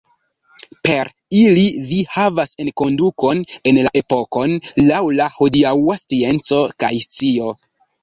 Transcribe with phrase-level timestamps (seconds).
[0.87, 4.57] Per ili vi havas enkondukon en la epokon
[4.91, 7.59] laŭ la hodiaŭa scienco kaj scio.